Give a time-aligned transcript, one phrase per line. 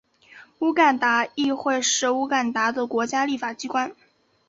[0.57, 3.95] 乌干达议会是乌干达的国家立法机关。